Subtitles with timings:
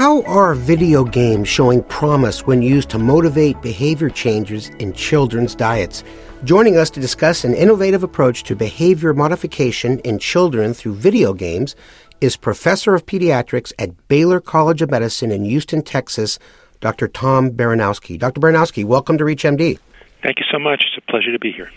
[0.00, 6.02] How are video games showing promise when used to motivate behavior changes in children's diets?
[6.42, 11.76] Joining us to discuss an innovative approach to behavior modification in children through video games
[12.22, 16.38] is Professor of Pediatrics at Baylor College of Medicine in Houston, Texas,
[16.80, 17.06] Dr.
[17.06, 18.18] Tom Baranowski.
[18.18, 18.40] Dr.
[18.40, 19.78] Baranowski, welcome to ReachMD.
[20.22, 20.82] Thank you so much.
[20.86, 21.70] It's a pleasure to be here.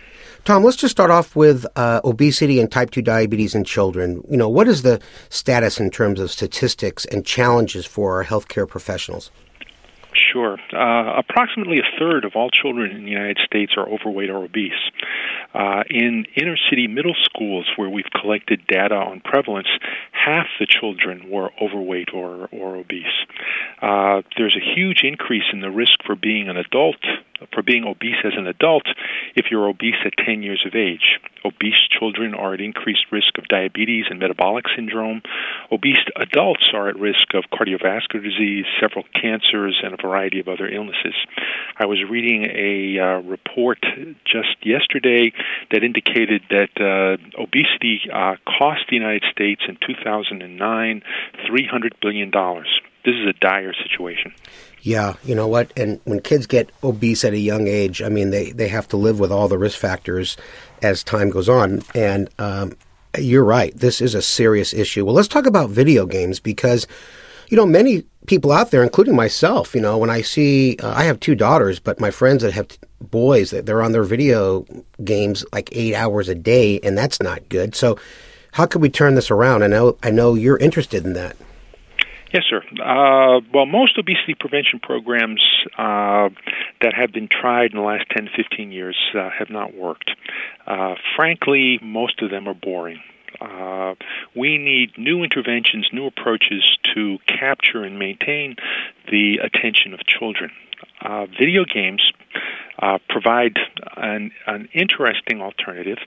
[0.46, 4.22] Tom, let's just start off with uh, obesity and type 2 diabetes in children.
[4.30, 8.68] You know, what is the status in terms of statistics and challenges for our healthcare
[8.68, 9.32] professionals?
[10.34, 10.58] Sure.
[10.74, 14.72] Uh, approximately a third of all children in the United States are overweight or obese.
[15.54, 19.68] Uh, in inner city middle schools where we've collected data on prevalence,
[20.12, 23.06] half the children were overweight or, or obese.
[23.80, 27.04] Uh, there's a huge increase in the risk for being an adult,
[27.54, 28.88] for being obese as an adult,
[29.36, 31.20] if you're obese at 10 years of age.
[31.46, 35.22] Obese children are at increased risk of diabetes and metabolic syndrome.
[35.72, 40.68] Obese adults are at risk of cardiovascular disease, several cancers, and a variety of other
[40.68, 41.16] illnesses.
[41.78, 43.80] I was reading a uh, report
[44.26, 45.34] just yesterday
[45.72, 51.02] that indicated that uh, obesity uh, cost the United States in 2009
[51.50, 52.32] $300 billion.
[53.06, 54.34] This is a dire situation.
[54.82, 55.72] Yeah, you know what?
[55.78, 58.98] And when kids get obese at a young age, I mean, they, they have to
[58.98, 60.38] live with all the risk factors
[60.82, 61.82] as time goes on.
[61.96, 62.78] And um,
[63.18, 63.76] you're right.
[63.76, 65.06] This is a serious issue.
[65.06, 66.88] Well, let's talk about video games because,
[67.50, 71.04] you know, many people out there, including myself, you know, when I see, uh, I
[71.04, 72.68] have two daughters, but my friends that have
[73.02, 74.66] boys, that they're on their video
[75.04, 77.76] games like eight hours a day, and that's not good.
[77.76, 77.98] So,
[78.54, 79.64] how can we turn this around?
[79.64, 81.36] I know, I know you're interested in that.
[82.34, 82.64] Yes, sir.
[82.84, 85.44] Uh, well, most obesity prevention programs
[85.78, 86.30] uh,
[86.82, 90.10] that have been tried in the last 10 to 15 years uh, have not worked.
[90.66, 93.00] Uh, frankly, most of them are boring.
[93.44, 93.96] Uh,
[94.36, 98.56] we need new interventions, new approaches to capture and maintain
[99.12, 100.50] the attention of children.
[101.02, 102.12] Uh, video games
[102.80, 103.58] uh, provide
[103.98, 105.98] an, an interesting alternative.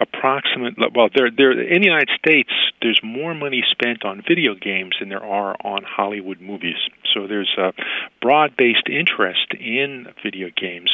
[0.00, 2.50] Approximate, well, there, there in the United States,
[2.80, 6.76] there's more money spent on video games than there are on Hollywood movies.
[7.12, 7.72] So there's a
[8.20, 10.90] broad-based interest in video games,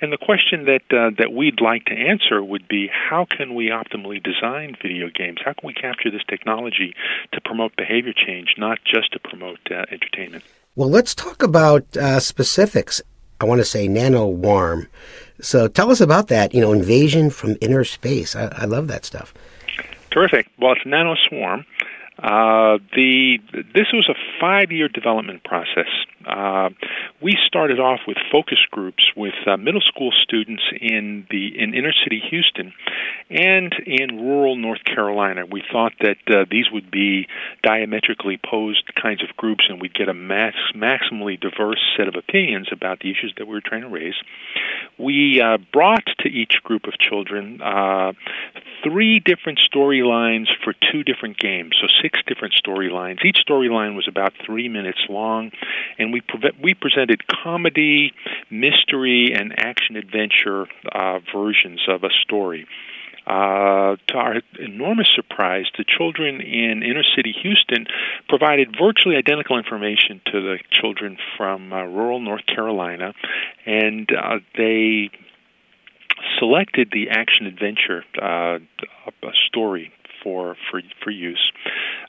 [0.00, 3.68] and the question that uh, that we'd like to answer would be, how can we
[3.70, 5.38] optimally design video games?
[5.44, 6.94] How can we capture this technology
[7.32, 10.44] to promote behavior change, not just to promote uh, entertainment?
[10.74, 13.00] Well, let's talk about uh, specifics.
[13.42, 14.86] I want to say NanoWarm.
[15.40, 18.36] So tell us about that, you know, invasion from inner space.
[18.36, 19.34] I, I love that stuff.
[20.10, 20.46] Terrific.
[20.60, 21.66] Well, it's NanoSwarm.
[22.18, 23.38] Uh, the
[23.74, 25.88] this was a five-year development process.
[26.24, 26.70] Uh,
[27.22, 31.92] we started off with focus groups with uh, middle school students in the in inner
[32.04, 32.72] city Houston
[33.30, 35.44] and in rural North Carolina.
[35.46, 37.28] We thought that uh, these would be
[37.62, 42.68] diametrically opposed kinds of groups, and we'd get a max, maximally diverse set of opinions
[42.72, 44.14] about the issues that we were trying to raise.
[44.98, 48.12] We uh, brought to each group of children uh,
[48.82, 53.24] three different storylines for two different games, so six different storylines.
[53.24, 55.52] Each storyline was about three minutes long,
[55.98, 58.12] and we pre- we presented comedy,
[58.50, 62.66] mystery, and action adventure uh, versions of a story.
[63.24, 67.86] Uh, to our enormous surprise, the children in inner city Houston
[68.28, 73.14] provided virtually identical information to the children from uh, rural North Carolina,
[73.64, 75.10] and uh, they
[76.38, 78.58] selected the action adventure uh,
[79.46, 79.92] story
[80.22, 81.52] for for for use.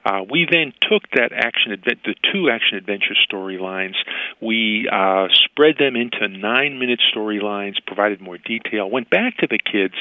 [0.05, 3.95] Uh, we then took that action the two action adventure storylines.
[4.41, 9.59] We uh, spread them into nine minute storylines, provided more detail, went back to the
[9.59, 9.95] kids,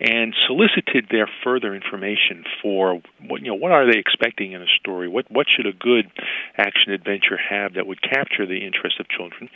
[0.00, 4.68] and solicited their further information for what you know what are they expecting in a
[4.80, 5.08] story.
[5.08, 6.10] What what should a good
[6.56, 9.48] action adventure have that would capture the interest of children?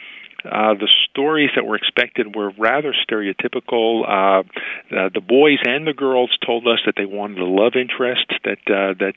[0.44, 4.02] Uh, the stories that were expected were rather stereotypical.
[4.02, 4.42] Uh,
[4.94, 8.58] uh, the boys and the girls told us that they wanted a love interest, that
[8.66, 9.14] uh, that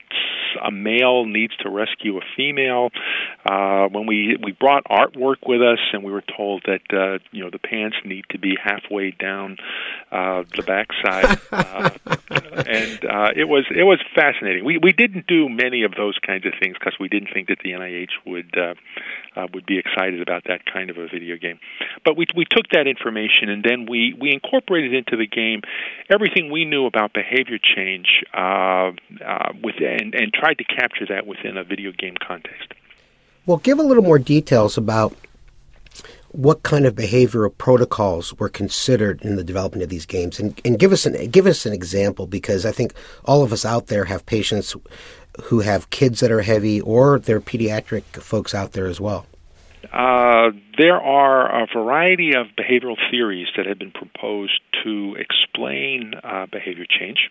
[0.62, 2.90] a male needs to rescue a female.
[3.44, 7.42] Uh, when we we brought artwork with us, and we were told that uh, you
[7.42, 9.56] know the pants need to be halfway down
[10.12, 11.90] uh, the backside, uh,
[12.66, 14.64] and uh, it was it was fascinating.
[14.64, 17.58] We we didn't do many of those kinds of things because we didn't think that
[17.62, 18.74] the NIH would uh,
[19.36, 21.58] uh, would be excited about that kind of a video game.
[22.04, 25.62] But we we took that information and then we we incorporated into the game
[26.10, 28.92] everything we knew about behavior change uh,
[29.24, 32.68] uh, with and and tried to capture that within a video game context.
[33.46, 35.14] Well, give a little more details about
[36.36, 40.78] what kind of behavioral protocols were considered in the development of these games, and, and
[40.78, 42.92] give us an give us an example because I think
[43.24, 44.74] all of us out there have patients
[45.44, 49.26] who have kids that are heavy, or there are pediatric folks out there as well.
[49.92, 56.46] Uh, there are a variety of behavioral theories that have been proposed to explain uh,
[56.50, 57.30] behavior change.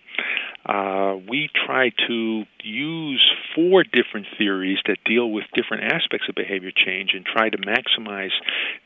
[0.66, 3.22] Uh, we try to use
[3.54, 8.34] four different theories that deal with different aspects of behavior change and try to maximize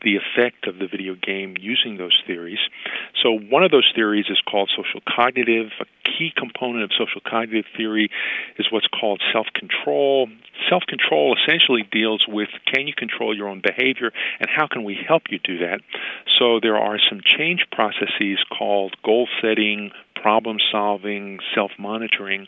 [0.02, 2.58] the effect of the video game using those theories.
[3.22, 5.72] So, one of those theories is called social cognitive.
[5.80, 8.10] A key component of social cognitive theory
[8.58, 10.28] is what's called self control.
[10.68, 14.98] Self control essentially deals with can you control your own behavior and how can we
[15.06, 15.80] help you do that?
[16.38, 22.46] So, there are some change processes called goal setting, problem solving, self monitoring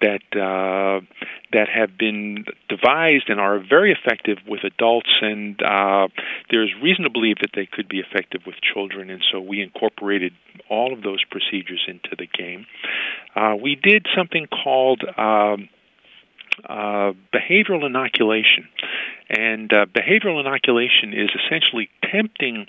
[0.00, 1.04] that uh,
[1.52, 6.08] that have been devised and are very effective with adults, and uh,
[6.50, 9.10] there's reason to believe that they could be effective with children.
[9.10, 10.32] And so we incorporated
[10.68, 12.66] all of those procedures into the game.
[13.36, 15.68] Uh, we did something called um,
[16.68, 18.68] uh, behavioral inoculation.
[19.28, 22.66] And uh, behavioral inoculation is essentially tempting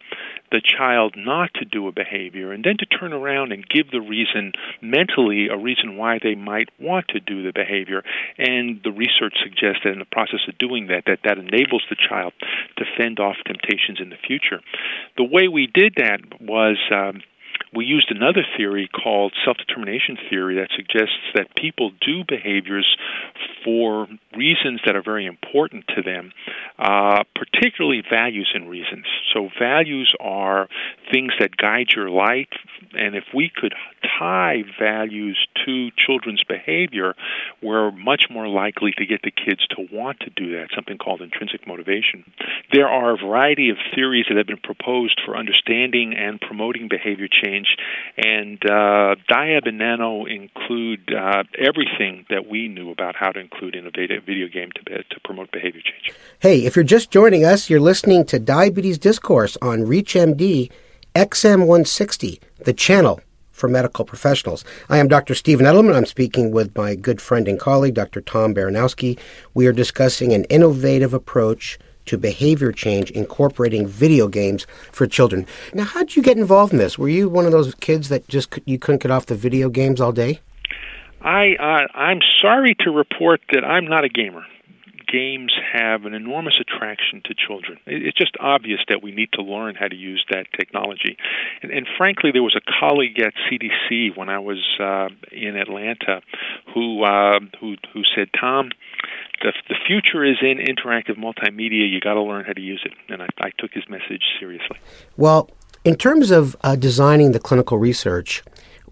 [0.52, 4.00] the child not to do a behavior and then to turn around and give the
[4.00, 8.04] reason mentally a reason why they might want to do the behavior.
[8.38, 11.98] And the research suggests that in the process of doing that, that that enables the
[11.98, 12.34] child
[12.78, 14.62] to fend off temptations in the future.
[15.18, 16.78] The way we did that was.
[16.92, 17.22] Um,
[17.76, 22.98] we used another theory called self determination theory that suggests that people do behaviors
[23.64, 26.32] for reasons that are very important to them,
[26.78, 29.06] uh, particularly values and reasons.
[29.34, 30.68] So, values are
[31.12, 32.48] things that guide your life,
[32.94, 33.74] and if we could
[34.20, 37.16] tie values to children's behavior,
[37.62, 41.22] we're much more likely to get the kids to want to do that, something called
[41.22, 42.24] intrinsic motivation.
[42.72, 47.28] There are a variety of theories that have been proposed for understanding and promoting behavior
[47.28, 47.76] change,
[48.18, 53.76] and uh, Diab and Nano include uh, everything that we knew about how to include
[53.76, 56.16] in a video game to, to promote behavior change.
[56.40, 60.70] Hey, if you're just joining us, you're listening to Diabetes Discourse on ReachMD
[61.16, 63.22] XM160, the channel
[63.52, 64.66] for medical professionals.
[64.90, 65.34] I am Dr.
[65.34, 65.96] Stephen Edelman.
[65.96, 68.20] I'm speaking with my good friend and colleague, Dr.
[68.20, 69.18] Tom Baranowski.
[69.54, 75.48] We are discussing an innovative approach to behavior change incorporating video games for children.
[75.74, 76.98] Now, how did you get involved in this?
[76.98, 80.02] Were you one of those kids that just you couldn't get off the video games
[80.02, 80.42] all day?
[81.22, 84.44] I uh, I'm sorry to report that I'm not a gamer
[85.14, 87.78] games have an enormous attraction to children.
[87.86, 91.18] It's just obvious that we need to learn how to use that technology.
[91.62, 96.22] And, and frankly, there was a colleague at CDC when I was uh, in Atlanta
[96.74, 98.72] who uh, who who said, "Tom,
[99.42, 101.90] the the future is in interactive multimedia.
[101.90, 104.78] You got to learn how to use it." And I, I took his message seriously.
[105.16, 105.52] Well,
[105.84, 108.44] in terms of uh, designing the clinical research,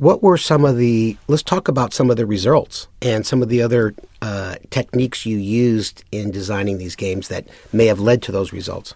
[0.01, 3.49] what were some of the, let's talk about some of the results and some of
[3.49, 3.93] the other
[4.23, 8.95] uh, techniques you used in designing these games that may have led to those results.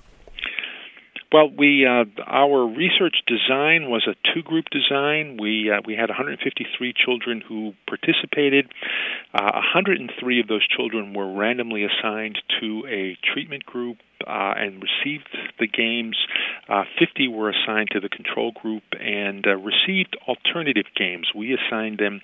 [1.31, 5.37] Well, we uh, our research design was a two-group design.
[5.39, 8.71] We uh, we had 153 children who participated.
[9.33, 15.27] Uh, 103 of those children were randomly assigned to a treatment group uh, and received
[15.59, 16.17] the games.
[16.67, 21.27] Uh, 50 were assigned to the control group and uh, received alternative games.
[21.35, 22.21] We assigned them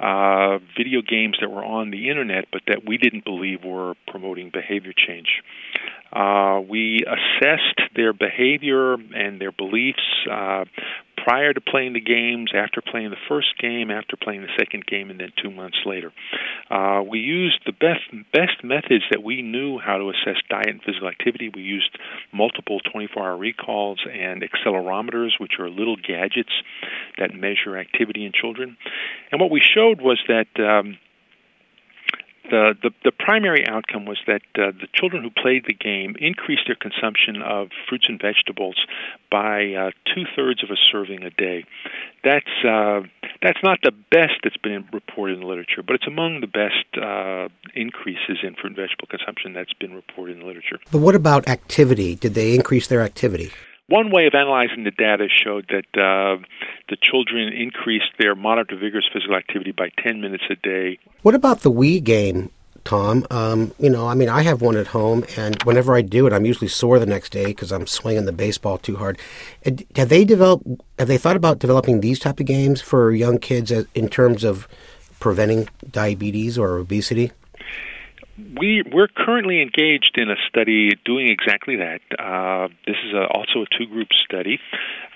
[0.00, 4.50] uh, video games that were on the internet, but that we didn't believe were promoting
[4.52, 5.42] behavior change.
[6.12, 10.64] Uh, we assessed their behavior and their beliefs uh,
[11.26, 15.10] prior to playing the games, after playing the first game, after playing the second game,
[15.10, 16.12] and then two months later.
[16.70, 20.82] Uh, we used the best best methods that we knew how to assess diet and
[20.82, 21.50] physical activity.
[21.52, 21.98] We used
[22.32, 26.52] multiple 24-hour recalls and accelerometers, which are little gadgets
[27.18, 28.76] that measure activity in children.
[29.32, 30.96] And what we showed was that um,
[32.50, 36.62] the, the, the primary outcome was that uh, the children who played the game increased
[36.66, 38.76] their consumption of fruits and vegetables
[39.30, 41.64] by uh, two thirds of a serving a day.
[42.24, 43.00] That's uh,
[43.42, 46.86] that's not the best that's been reported in the literature, but it's among the best
[47.00, 50.78] uh, increases in fruit and vegetable consumption that's been reported in the literature.
[50.90, 52.14] But what about activity?
[52.14, 53.50] Did they increase their activity?
[53.88, 56.42] One way of analyzing the data showed that uh,
[56.88, 60.98] the children increased their moderate to vigorous physical activity by 10 minutes a day.
[61.22, 62.50] What about the Wii game,
[62.82, 63.24] Tom?
[63.30, 66.32] Um, you know, I mean, I have one at home, and whenever I do it,
[66.32, 69.20] I'm usually sore the next day because I'm swinging the baseball too hard.
[69.94, 70.66] Have they developed?
[70.98, 74.66] Have they thought about developing these type of games for young kids in terms of
[75.20, 77.30] preventing diabetes or obesity?
[78.38, 82.00] We we're currently engaged in a study doing exactly that.
[82.18, 84.58] Uh, this is a, also a two-group study.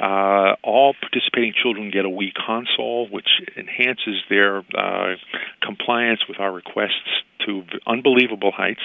[0.00, 5.16] Uh, all participating children get a Wii console, which enhances their uh,
[5.62, 8.80] compliance with our requests to unbelievable heights.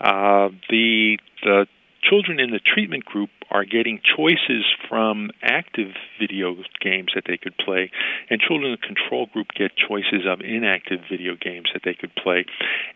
[0.00, 1.66] Uh, the the
[2.08, 7.56] children in the treatment group are getting choices from active video games that they could
[7.56, 7.90] play,
[8.28, 12.14] and children in the control group get choices of inactive video games that they could
[12.14, 12.44] play.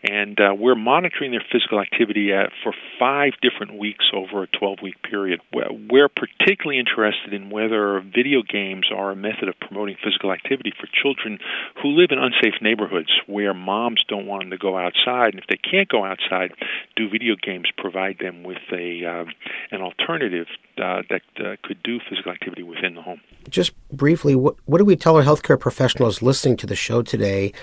[0.03, 4.79] And uh, we're monitoring their physical activity at, for five different weeks over a 12
[4.83, 5.39] week period.
[5.53, 10.87] We're particularly interested in whether video games are a method of promoting physical activity for
[11.01, 11.39] children
[11.81, 15.33] who live in unsafe neighborhoods where moms don't want them to go outside.
[15.33, 16.53] And if they can't go outside,
[16.95, 19.25] do video games provide them with a uh,
[19.71, 23.21] an alternative uh, that uh, could do physical activity within the home.
[23.49, 27.53] Just briefly, what, what do we tell our healthcare professionals listening to the show today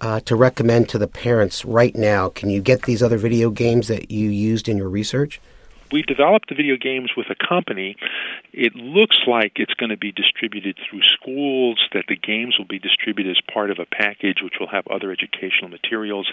[0.00, 2.28] uh, to recommend to the parents right now?
[2.28, 5.40] Can you get these other video games that you used in your research?
[5.92, 7.96] We developed the video games with a company.
[8.52, 12.78] It looks like it's going to be distributed through schools, that the games will be
[12.78, 16.32] distributed as part of a package which will have other educational materials,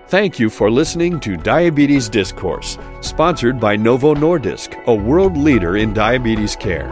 [0.07, 5.93] Thank you for listening to Diabetes Discourse, sponsored by Novo Nordisk, a world leader in
[5.93, 6.89] diabetes care.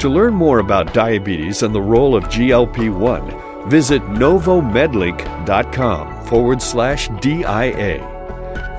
[0.00, 7.08] To learn more about diabetes and the role of GLP 1, visit novomedlink.com forward slash
[7.20, 8.08] DIA.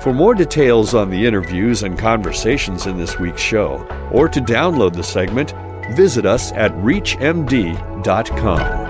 [0.02, 4.94] For more details on the interviews and conversations in this week's show, or to download
[4.94, 5.54] the segment,
[5.96, 8.84] visit us at ReachMD.com.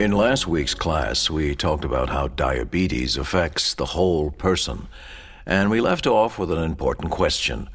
[0.00, 4.88] In last week's class, we talked about how diabetes affects the whole person,
[5.46, 7.70] and we left off with an important question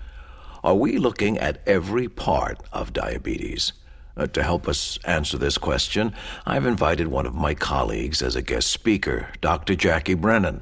[0.63, 3.73] Are we looking at every part of diabetes?
[4.19, 6.13] Uh, to help us answer this question,
[6.45, 9.75] I've invited one of my colleagues as a guest speaker, Dr.
[9.75, 10.61] Jackie Brennan,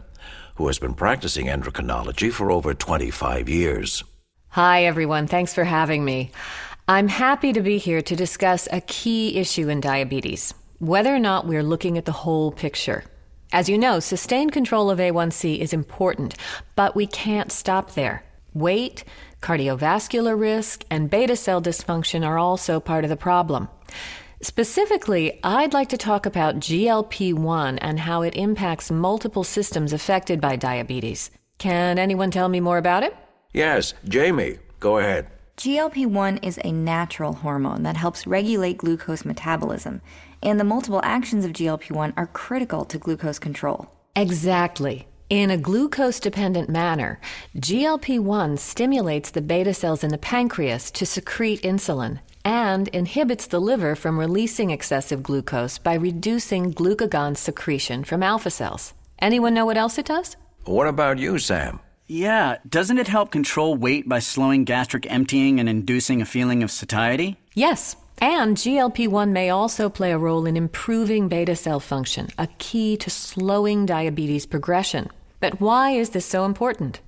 [0.56, 4.04] who has been practicing endocrinology for over 25 years.
[4.50, 5.26] Hi, everyone.
[5.26, 6.30] Thanks for having me.
[6.88, 11.48] I'm happy to be here to discuss a key issue in diabetes whether or not
[11.48, 13.04] we're looking at the whole picture.
[13.52, 16.36] As you know, sustained control of A1C is important,
[16.76, 18.24] but we can't stop there.
[18.54, 19.04] Weight,
[19.42, 23.70] cardiovascular risk, and beta cell dysfunction are also part of the problem.
[24.42, 30.40] Specifically, I'd like to talk about GLP 1 and how it impacts multiple systems affected
[30.40, 31.32] by diabetes.
[31.58, 33.16] Can anyone tell me more about it?
[33.54, 35.28] Yes, Jamie, go ahead.
[35.58, 40.02] GLP 1 is a natural hormone that helps regulate glucose metabolism,
[40.44, 43.90] and the multiple actions of GLP 1 are critical to glucose control.
[44.16, 45.08] Exactly.
[45.30, 47.20] In a glucose dependent manner,
[47.58, 53.60] GLP 1 stimulates the beta cells in the pancreas to secrete insulin and inhibits the
[53.60, 58.94] liver from releasing excessive glucose by reducing glucagon secretion from alpha cells.
[59.20, 60.38] Anyone know what else it does?
[60.64, 61.82] What about you, Sam?
[62.06, 66.72] Yeah, doesn't it help control weight by slowing gastric emptying and inducing a feeling of
[66.72, 67.36] satiety?
[67.54, 72.48] Yes, and GLP 1 may also play a role in improving beta cell function, a
[72.58, 75.10] key to slowing diabetes progression.
[75.40, 77.00] But why is this so important?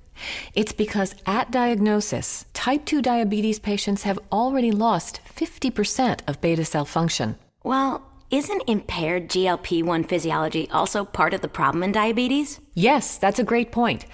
[0.54, 6.84] It's because at diagnosis, type 2 diabetes patients have already lost 50% of beta cell
[6.84, 7.36] function.
[7.64, 12.60] Well, isn't impaired GLP 1 physiology also part of the problem in diabetes?
[12.74, 14.06] Yes, that's a great point.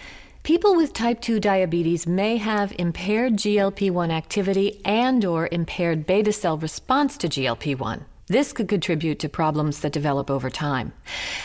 [0.47, 6.57] People with type 2 diabetes may have impaired GLP-1 activity and or impaired beta cell
[6.57, 8.05] response to GLP-1.
[8.29, 10.93] This could contribute to problems that develop over time.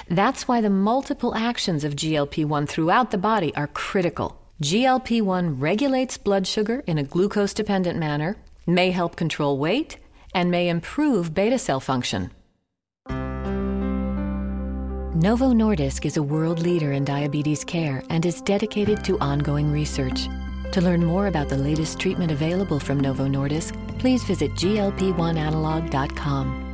[0.08, 4.40] That's why the multiple actions of GLP-1 throughout the body are critical.
[4.62, 9.98] GLP-1 regulates blood sugar in a glucose dependent manner, may help control weight,
[10.36, 12.30] and may improve beta cell function.
[15.22, 20.28] Novo Nordisk is a world leader in diabetes care and is dedicated to ongoing research.
[20.72, 26.71] To learn more about the latest treatment available from Novo Nordisk, please visit glp1analog.com.